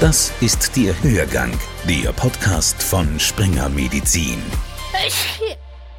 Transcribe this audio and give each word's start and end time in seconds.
Das 0.00 0.32
ist 0.40 0.76
der 0.76 0.94
Hörgang, 1.02 1.50
der 1.88 2.12
Podcast 2.12 2.80
von 2.80 3.18
Springer 3.18 3.68
Medizin. 3.68 4.40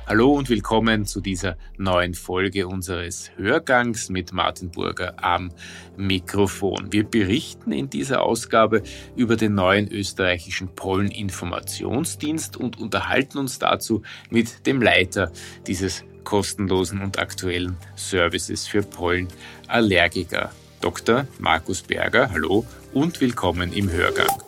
Hallo 0.08 0.36
und 0.36 0.48
willkommen 0.48 1.06
zu 1.06 1.20
dieser 1.20 1.58
neuen 1.78 2.14
Folge 2.14 2.66
unseres 2.66 3.30
Hörgangs 3.36 4.08
mit 4.08 4.32
Martin 4.32 4.72
Burger 4.72 5.22
am 5.22 5.52
Mikrofon. 5.98 6.94
Wir 6.94 7.04
berichten 7.04 7.74
in 7.74 7.90
dieser 7.90 8.22
Ausgabe 8.22 8.84
über 9.18 9.36
den 9.36 9.56
neuen 9.56 9.92
österreichischen 9.92 10.74
Polleninformationsdienst 10.76 12.56
und 12.56 12.80
unterhalten 12.80 13.38
uns 13.38 13.60
dazu 13.60 14.04
mit 14.30 14.66
dem 14.66 14.82
Leiter 14.82 15.30
dieses 15.68 16.06
kostenlosen 16.24 17.02
und 17.02 17.20
aktuellen 17.20 17.76
Services 17.98 18.66
für 18.66 18.82
Pollenallergiker. 18.82 20.54
Dr. 20.80 21.28
Markus 21.40 21.82
Berger, 21.82 22.32
hallo 22.32 22.66
und 22.94 23.22
willkommen 23.22 23.72
im 23.74 23.92
Hörgang. 23.92 24.42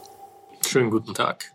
Schönen 0.66 0.90
guten 0.90 1.14
Tag. 1.14 1.52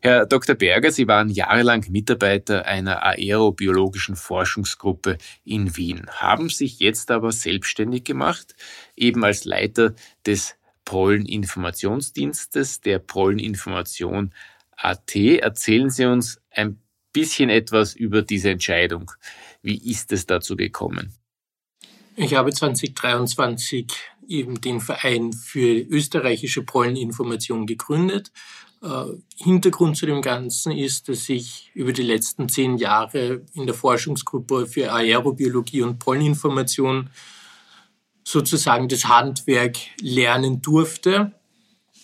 Herr 0.00 0.26
Dr. 0.26 0.54
Berger, 0.54 0.90
Sie 0.92 1.08
waren 1.08 1.28
jahrelang 1.28 1.84
Mitarbeiter 1.90 2.66
einer 2.66 3.02
aerobiologischen 3.04 4.16
Forschungsgruppe 4.16 5.18
in 5.44 5.76
Wien, 5.76 6.06
haben 6.10 6.48
sich 6.50 6.78
jetzt 6.78 7.10
aber 7.10 7.32
selbstständig 7.32 8.04
gemacht, 8.04 8.54
eben 8.96 9.24
als 9.24 9.44
Leiter 9.44 9.94
des 10.24 10.56
Polleninformationsdienstes, 10.84 12.80
der 12.80 12.98
Polleninformation 13.00 14.32
AT. 14.76 15.14
Erzählen 15.16 15.90
Sie 15.90 16.06
uns 16.06 16.40
ein 16.50 16.80
bisschen 17.12 17.50
etwas 17.50 17.94
über 17.94 18.22
diese 18.22 18.50
Entscheidung. 18.50 19.10
Wie 19.62 19.90
ist 19.90 20.12
es 20.12 20.26
dazu 20.26 20.56
gekommen? 20.56 21.12
Ich 22.14 22.34
habe 22.34 22.52
2023 22.52 23.86
eben 24.28 24.60
den 24.60 24.80
Verein 24.80 25.32
für 25.32 25.80
österreichische 25.80 26.62
Polleninformation 26.62 27.66
gegründet. 27.66 28.30
Äh, 28.82 29.04
Hintergrund 29.36 29.96
zu 29.96 30.06
dem 30.06 30.22
Ganzen 30.22 30.72
ist, 30.72 31.08
dass 31.08 31.28
ich 31.28 31.70
über 31.74 31.92
die 31.92 32.02
letzten 32.02 32.48
zehn 32.48 32.76
Jahre 32.78 33.42
in 33.54 33.66
der 33.66 33.74
Forschungsgruppe 33.74 34.66
für 34.66 34.92
Aerobiologie 34.92 35.82
und 35.82 35.98
Polleninformation 35.98 37.10
sozusagen 38.22 38.88
das 38.88 39.06
Handwerk 39.06 39.78
lernen 40.00 40.60
durfte. 40.60 41.32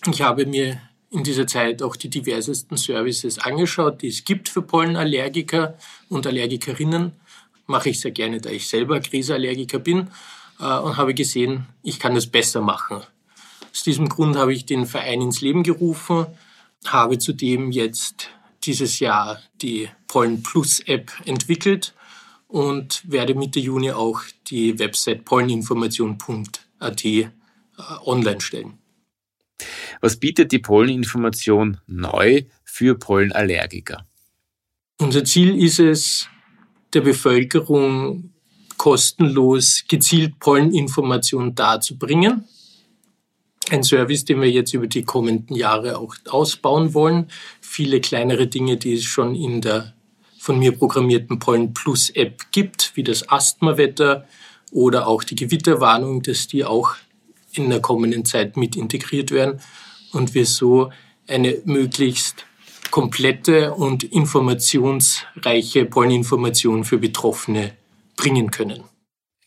Ich 0.07 0.21
habe 0.21 0.45
mir 0.45 0.81
in 1.11 1.23
dieser 1.23 1.47
Zeit 1.47 1.81
auch 1.81 1.95
die 1.95 2.09
diversesten 2.09 2.77
Services 2.77 3.39
angeschaut, 3.39 4.01
die 4.01 4.07
es 4.07 4.25
gibt 4.25 4.49
für 4.49 4.61
Pollenallergiker 4.61 5.77
und 6.09 6.27
Allergikerinnen 6.27 7.13
mache 7.67 7.89
ich 7.89 7.99
sehr 7.99 8.11
gerne, 8.11 8.41
da 8.41 8.49
ich 8.49 8.67
selber 8.67 8.99
Kriseallergiker 8.99 9.79
bin 9.79 10.09
und 10.57 10.97
habe 10.97 11.13
gesehen, 11.13 11.65
ich 11.83 11.99
kann 11.99 12.15
das 12.15 12.27
besser 12.27 12.61
machen. 12.61 13.01
Aus 13.71 13.83
diesem 13.83 14.07
Grund 14.07 14.37
habe 14.37 14.53
ich 14.53 14.65
den 14.65 14.85
Verein 14.85 15.21
ins 15.21 15.41
Leben 15.41 15.63
gerufen, 15.63 16.27
habe 16.85 17.17
zudem 17.17 17.71
jetzt 17.71 18.29
dieses 18.63 18.99
Jahr 18.99 19.41
die 19.61 19.89
Pollen 20.07 20.43
Plus 20.43 20.79
App 20.79 21.11
entwickelt 21.25 21.93
und 22.47 23.03
werde 23.09 23.35
Mitte 23.35 23.59
Juni 23.59 23.91
auch 23.91 24.21
die 24.47 24.79
Website 24.79 25.25
polleninformation.at 25.25 27.05
äh, 27.05 27.29
online 28.05 28.41
stellen. 28.41 28.77
Was 30.01 30.17
bietet 30.17 30.51
die 30.51 30.59
Polleninformation 30.59 31.79
neu 31.87 32.43
für 32.63 32.95
Pollenallergiker? 32.95 34.05
Unser 34.99 35.25
Ziel 35.25 35.61
ist 35.61 35.79
es, 35.79 36.29
der 36.93 37.01
Bevölkerung 37.01 38.34
kostenlos 38.77 39.83
gezielt 39.87 40.39
Polleninformationen 40.39 41.55
darzubringen. 41.55 42.45
Ein 43.69 43.83
Service, 43.83 44.25
den 44.25 44.41
wir 44.41 44.51
jetzt 44.51 44.73
über 44.73 44.87
die 44.87 45.03
kommenden 45.03 45.55
Jahre 45.55 45.97
auch 45.97 46.15
ausbauen 46.29 46.93
wollen. 46.93 47.27
Viele 47.61 47.99
kleinere 47.99 48.47
Dinge, 48.47 48.77
die 48.77 48.93
es 48.93 49.03
schon 49.03 49.33
in 49.35 49.61
der 49.61 49.93
von 50.37 50.59
mir 50.59 50.73
programmierten 50.73 51.39
Pollen 51.39 51.73
Plus 51.73 52.11
App 52.11 52.51
gibt, 52.51 52.91
wie 52.95 53.03
das 53.03 53.27
Asthmawetter 53.27 54.27
oder 54.71 55.07
auch 55.07 55.23
die 55.23 55.35
Gewitterwarnung, 55.35 56.21
dass 56.21 56.47
die 56.47 56.63
auch 56.63 56.95
in 57.53 57.71
der 57.71 57.81
kommenden 57.81 58.25
Zeit 58.25 58.55
mit 58.55 58.75
integriert 58.75 59.31
werden 59.31 59.59
und 60.11 60.35
wir 60.35 60.45
so 60.45 60.91
eine 61.27 61.57
möglichst 61.65 62.45
komplette 62.91 63.73
und 63.73 64.03
informationsreiche 64.03 65.85
Polleninformation 65.85 66.83
für 66.83 66.99
Betroffene 66.99 67.73
bringen 68.15 68.51
können. 68.51 68.83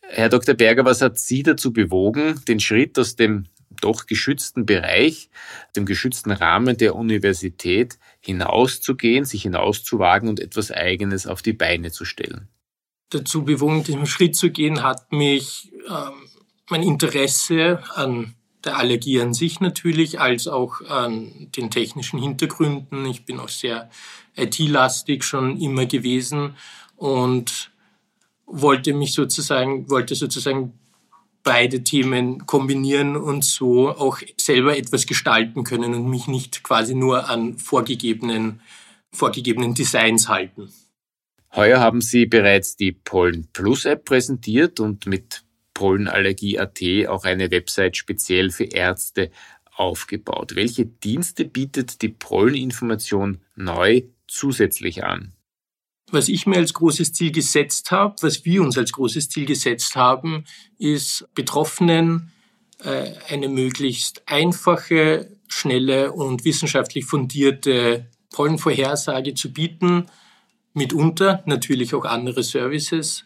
Herr 0.02 0.28
Dr. 0.28 0.54
Berger, 0.54 0.84
was 0.84 1.02
hat 1.02 1.18
Sie 1.18 1.42
dazu 1.42 1.72
bewogen, 1.72 2.42
den 2.48 2.60
Schritt 2.60 2.98
aus 2.98 3.16
dem 3.16 3.44
doch 3.80 4.06
geschützten 4.06 4.66
Bereich, 4.66 5.30
dem 5.76 5.86
geschützten 5.86 6.32
Rahmen 6.32 6.76
der 6.76 6.96
Universität 6.96 7.98
hinauszugehen, 8.20 9.24
sich 9.24 9.42
hinauszuwagen 9.42 10.28
und 10.28 10.40
etwas 10.40 10.72
Eigenes 10.72 11.26
auf 11.26 11.42
die 11.42 11.52
Beine 11.52 11.92
zu 11.92 12.04
stellen? 12.04 12.48
Dazu 13.10 13.44
bewogen, 13.44 13.84
diesen 13.84 14.06
Schritt 14.06 14.36
zu 14.36 14.50
gehen, 14.50 14.82
hat 14.82 15.12
mich 15.12 15.72
ähm, 15.88 16.28
mein 16.68 16.82
Interesse 16.82 17.82
an 17.94 18.34
der 18.64 18.76
Allergie 18.76 19.20
an 19.20 19.34
sich 19.34 19.60
natürlich, 19.60 20.20
als 20.20 20.48
auch 20.48 20.80
an 20.82 21.48
den 21.56 21.70
technischen 21.70 22.18
Hintergründen. 22.18 23.06
Ich 23.06 23.24
bin 23.24 23.38
auch 23.38 23.48
sehr 23.48 23.88
IT-lastig 24.36 25.24
schon 25.24 25.60
immer 25.60 25.86
gewesen 25.86 26.56
und 26.96 27.70
wollte 28.48 28.92
mich 28.92 29.12
sozusagen, 29.12 29.88
wollte 29.90 30.14
sozusagen 30.14 30.72
beide 31.42 31.84
Themen 31.84 32.46
kombinieren 32.46 33.16
und 33.16 33.44
so 33.44 33.90
auch 33.90 34.20
selber 34.36 34.76
etwas 34.76 35.06
gestalten 35.06 35.64
können 35.64 35.94
und 35.94 36.08
mich 36.08 36.26
nicht 36.26 36.62
quasi 36.62 36.94
nur 36.94 37.28
an 37.28 37.58
vorgegebenen, 37.58 38.60
vorgegebenen 39.12 39.74
Designs 39.74 40.28
halten. 40.28 40.72
Heuer 41.54 41.80
haben 41.80 42.00
Sie 42.00 42.26
bereits 42.26 42.76
die 42.76 42.92
Pollen 42.92 43.48
Plus 43.52 43.84
App 43.86 44.04
präsentiert 44.04 44.80
und 44.80 45.06
mit 45.06 45.44
Pollenallergie.at 45.72 46.82
auch 47.08 47.24
eine 47.24 47.50
Website 47.50 47.96
speziell 47.96 48.50
für 48.50 48.64
Ärzte 48.64 49.30
aufgebaut. 49.74 50.56
Welche 50.56 50.84
Dienste 50.84 51.44
bietet 51.44 52.02
die 52.02 52.08
Polleninformation 52.08 53.38
neu 53.54 54.02
zusätzlich 54.26 55.04
an? 55.04 55.32
Was 56.10 56.28
ich 56.28 56.46
mir 56.46 56.56
als 56.56 56.72
großes 56.72 57.12
Ziel 57.12 57.32
gesetzt 57.32 57.90
habe, 57.90 58.16
was 58.22 58.44
wir 58.44 58.62
uns 58.62 58.78
als 58.78 58.92
großes 58.92 59.28
Ziel 59.28 59.44
gesetzt 59.44 59.94
haben, 59.94 60.44
ist 60.78 61.26
Betroffenen 61.34 62.32
äh, 62.82 63.12
eine 63.28 63.48
möglichst 63.48 64.22
einfache, 64.26 65.30
schnelle 65.48 66.12
und 66.12 66.44
wissenschaftlich 66.44 67.04
fundierte 67.04 68.06
Pollenvorhersage 68.30 69.34
zu 69.34 69.52
bieten, 69.52 70.06
mitunter 70.74 71.42
natürlich 71.46 71.94
auch 71.94 72.04
andere 72.04 72.42
Services, 72.42 73.24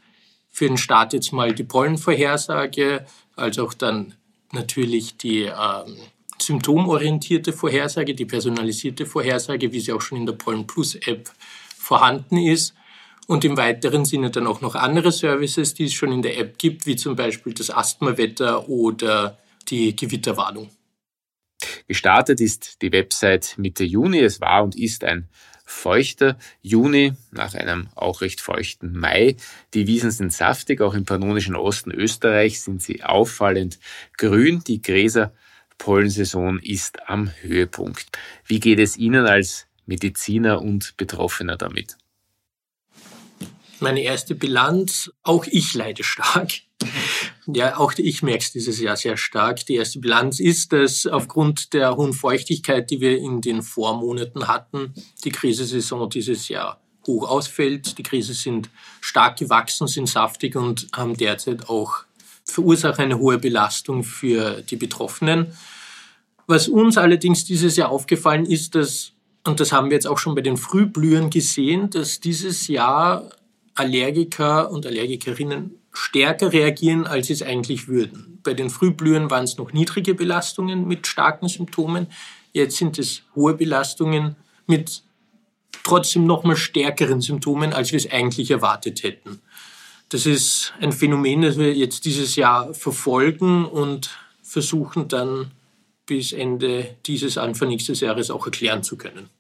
für 0.48 0.68
den 0.68 0.76
Start 0.76 1.12
jetzt 1.12 1.32
mal 1.32 1.54
die 1.54 1.64
Pollenvorhersage, 1.64 3.06
als 3.36 3.58
auch 3.58 3.74
dann 3.74 4.14
natürlich 4.52 5.16
die 5.16 5.44
ähm, 5.44 5.96
symptomorientierte 6.38 7.52
Vorhersage, 7.52 8.14
die 8.14 8.26
personalisierte 8.26 9.06
Vorhersage, 9.06 9.72
wie 9.72 9.80
sie 9.80 9.92
auch 9.92 10.02
schon 10.02 10.18
in 10.18 10.26
der 10.26 10.34
Pollen 10.34 10.66
Plus 10.66 10.94
App 10.94 11.30
vorhanden 11.82 12.36
ist. 12.36 12.74
Und 13.26 13.44
im 13.44 13.56
weiteren 13.56 14.04
Sinne 14.04 14.30
dann 14.30 14.46
auch 14.46 14.60
noch 14.60 14.74
andere 14.74 15.12
Services, 15.12 15.74
die 15.74 15.84
es 15.84 15.94
schon 15.94 16.12
in 16.12 16.22
der 16.22 16.38
App 16.38 16.58
gibt, 16.58 16.86
wie 16.86 16.96
zum 16.96 17.16
Beispiel 17.16 17.54
das 17.54 17.70
Asthmawetter 17.70 18.68
oder 18.68 19.38
die 19.68 19.94
Gewitterwarnung. 19.94 20.70
Gestartet 21.86 22.40
ist 22.40 22.82
die 22.82 22.92
Website 22.92 23.54
Mitte 23.58 23.84
Juni. 23.84 24.18
Es 24.18 24.40
war 24.40 24.64
und 24.64 24.76
ist 24.76 25.04
ein 25.04 25.28
feuchter 25.64 26.36
Juni 26.60 27.12
nach 27.30 27.54
einem 27.54 27.88
auch 27.94 28.20
recht 28.20 28.40
feuchten 28.40 28.98
Mai. 28.98 29.36
Die 29.74 29.86
Wiesen 29.86 30.10
sind 30.10 30.32
saftig, 30.32 30.80
auch 30.80 30.94
im 30.94 31.04
pannonischen 31.04 31.54
Osten 31.54 31.92
Österreichs 31.92 32.64
sind 32.64 32.82
sie 32.82 33.02
auffallend 33.02 33.78
grün. 34.18 34.62
Die 34.66 34.82
Gräserpollensaison 34.82 36.58
ist 36.58 37.08
am 37.08 37.30
Höhepunkt. 37.40 38.06
Wie 38.44 38.60
geht 38.60 38.80
es 38.80 38.96
Ihnen 38.96 39.26
als 39.26 39.66
Mediziner 39.86 40.62
und 40.62 40.96
Betroffener 40.96 41.56
damit? 41.56 41.96
Meine 43.80 44.02
erste 44.02 44.34
Bilanz, 44.34 45.10
auch 45.22 45.46
ich 45.46 45.74
leide 45.74 46.04
stark. 46.04 46.52
Ja, 47.46 47.76
auch 47.76 47.92
ich 47.96 48.22
merke 48.22 48.44
es 48.44 48.52
dieses 48.52 48.78
Jahr 48.78 48.96
sehr 48.96 49.16
stark. 49.16 49.66
Die 49.66 49.74
erste 49.74 49.98
Bilanz 49.98 50.38
ist, 50.38 50.72
dass 50.72 51.08
aufgrund 51.08 51.72
der 51.72 51.96
hohen 51.96 52.12
Feuchtigkeit, 52.12 52.88
die 52.88 53.00
wir 53.00 53.18
in 53.18 53.40
den 53.40 53.62
Vormonaten 53.62 54.46
hatten, 54.46 54.94
die 55.24 55.32
Krisensaison 55.32 56.08
dieses 56.08 56.48
Jahr 56.48 56.80
hoch 57.06 57.28
ausfällt. 57.28 57.98
Die 57.98 58.04
Krise 58.04 58.34
sind 58.34 58.70
stark 59.00 59.38
gewachsen, 59.38 59.88
sind 59.88 60.08
saftig 60.08 60.54
und 60.54 60.86
haben 60.92 61.16
derzeit 61.16 61.68
auch 61.68 62.04
verursacht 62.44 62.98
eine 62.98 63.18
hohe 63.18 63.38
Belastung 63.38 64.04
für 64.04 64.62
die 64.62 64.76
Betroffenen. 64.76 65.56
Was 66.46 66.68
uns 66.68 66.98
allerdings 66.98 67.44
dieses 67.44 67.76
Jahr 67.76 67.90
aufgefallen 67.90 68.46
ist, 68.46 68.74
dass, 68.74 69.12
und 69.44 69.60
das 69.60 69.72
haben 69.72 69.90
wir 69.90 69.94
jetzt 69.94 70.06
auch 70.06 70.18
schon 70.18 70.34
bei 70.34 70.40
den 70.40 70.56
Frühblühern 70.56 71.30
gesehen, 71.30 71.90
dass 71.90 72.20
dieses 72.20 72.68
Jahr 72.68 73.30
Allergiker 73.74 74.70
und 74.70 74.86
Allergikerinnen 74.86 75.78
stärker 75.92 76.52
reagieren, 76.52 77.06
als 77.06 77.26
sie 77.26 77.32
es 77.34 77.42
eigentlich 77.42 77.88
würden. 77.88 78.38
Bei 78.42 78.54
den 78.54 78.70
Frühblühern 78.70 79.30
waren 79.30 79.44
es 79.44 79.58
noch 79.58 79.72
niedrige 79.72 80.14
Belastungen 80.14 80.86
mit 80.86 81.06
starken 81.06 81.48
Symptomen. 81.48 82.06
Jetzt 82.52 82.76
sind 82.76 82.98
es 82.98 83.22
hohe 83.34 83.54
Belastungen 83.54 84.36
mit 84.66 85.02
trotzdem 85.84 86.26
nochmal 86.26 86.56
stärkeren 86.56 87.20
Symptomen, 87.20 87.72
als 87.72 87.92
wir 87.92 87.98
es 87.98 88.10
eigentlich 88.10 88.50
erwartet 88.50 89.02
hätten. 89.02 89.40
Das 90.08 90.26
ist 90.26 90.72
ein 90.80 90.92
Phänomen, 90.92 91.42
das 91.42 91.58
wir 91.58 91.74
jetzt 91.74 92.04
dieses 92.04 92.36
Jahr 92.36 92.74
verfolgen 92.74 93.64
und 93.64 94.10
versuchen 94.42 95.08
dann 95.08 95.50
bis 96.12 96.34
Ende 96.34 96.94
dieses, 97.06 97.38
Anfang 97.38 97.68
nächstes 97.68 98.00
Jahres 98.00 98.30
auch 98.30 98.44
erklären 98.44 98.82
zu 98.82 98.98
können. 98.98 99.30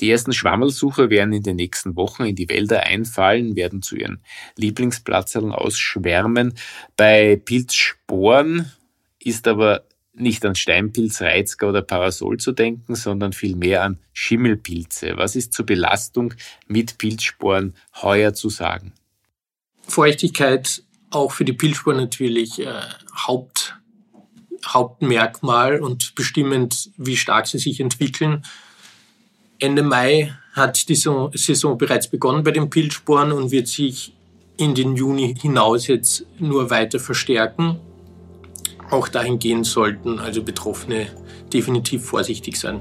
Die 0.00 0.10
ersten 0.10 0.32
Schwammelsucher 0.32 1.10
werden 1.10 1.32
in 1.32 1.44
den 1.44 1.54
nächsten 1.54 1.94
Wochen 1.94 2.24
in 2.24 2.34
die 2.34 2.48
Wälder 2.48 2.82
einfallen, 2.82 3.54
werden 3.54 3.82
zu 3.82 3.94
ihren 3.94 4.20
Lieblingsplatzern 4.56 5.52
ausschwärmen. 5.52 6.54
Bei 6.96 7.36
Pilzsporen 7.36 8.72
ist 9.20 9.46
aber 9.46 9.84
nicht 10.12 10.44
an 10.44 10.56
Steinpilz, 10.56 11.22
Reizger 11.22 11.68
oder 11.68 11.82
Parasol 11.82 12.38
zu 12.38 12.50
denken, 12.50 12.96
sondern 12.96 13.32
vielmehr 13.32 13.84
an 13.84 14.00
Schimmelpilze. 14.12 15.12
Was 15.18 15.36
ist 15.36 15.52
zur 15.52 15.66
Belastung 15.66 16.34
mit 16.66 16.98
Pilzsporen 16.98 17.76
heuer 18.02 18.34
zu 18.34 18.48
sagen? 18.48 18.92
Feuchtigkeit 19.82 20.82
auch 21.10 21.30
für 21.30 21.44
die 21.44 21.52
Pilzsporen 21.52 21.98
natürlich 21.98 22.58
äh, 22.58 22.80
Haupt, 23.14 23.76
Hauptmerkmal 24.66 25.80
und 25.80 26.14
bestimmend, 26.14 26.90
wie 26.96 27.16
stark 27.16 27.46
sie 27.46 27.58
sich 27.58 27.80
entwickeln. 27.80 28.44
Ende 29.58 29.82
Mai 29.82 30.34
hat 30.52 30.88
die 30.88 30.94
Saison 30.94 31.78
bereits 31.78 32.08
begonnen 32.08 32.44
bei 32.44 32.50
den 32.50 32.70
Pilzsporen 32.70 33.32
und 33.32 33.50
wird 33.50 33.68
sich 33.68 34.12
in 34.56 34.74
den 34.74 34.96
Juni 34.96 35.34
hinaus 35.40 35.86
jetzt 35.86 36.26
nur 36.38 36.70
weiter 36.70 37.00
verstärken. 37.00 37.78
Auch 38.90 39.08
dahingehend 39.08 39.66
sollten 39.66 40.18
also 40.18 40.42
Betroffene 40.42 41.06
definitiv 41.52 42.04
vorsichtig 42.04 42.56
sein. 42.56 42.80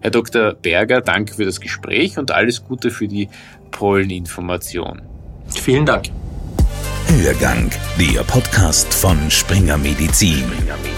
Herr 0.00 0.10
Dr. 0.10 0.54
Berger, 0.54 1.00
danke 1.00 1.34
für 1.34 1.44
das 1.44 1.60
Gespräch 1.60 2.18
und 2.18 2.30
alles 2.30 2.64
Gute 2.64 2.90
für 2.90 3.08
die 3.08 3.28
Polleninformation. 3.70 5.02
Vielen 5.48 5.86
Dank. 5.86 6.10
Hörgang, 7.06 7.70
der 7.98 8.24
Podcast 8.24 8.92
von 8.92 9.30
Springer 9.30 9.76
Medizin. 9.76 10.38
Springer 10.38 10.76
Medizin. 10.78 10.94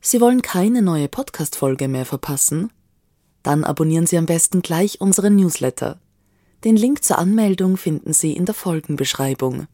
Sie 0.00 0.20
wollen 0.22 0.40
keine 0.42 0.80
neue 0.80 1.08
Podcast-Folge 1.08 1.86
mehr 1.86 2.06
verpassen? 2.06 2.72
Dann 3.42 3.62
abonnieren 3.62 4.06
Sie 4.06 4.16
am 4.16 4.26
besten 4.26 4.62
gleich 4.62 5.00
unseren 5.02 5.36
Newsletter. 5.36 6.00
Den 6.64 6.76
Link 6.76 7.04
zur 7.04 7.18
Anmeldung 7.18 7.76
finden 7.76 8.14
Sie 8.14 8.32
in 8.32 8.46
der 8.46 8.54
Folgenbeschreibung. 8.54 9.68